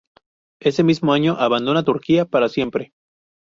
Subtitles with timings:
[0.59, 2.91] Ese mismo año abandona Turquía para siempre.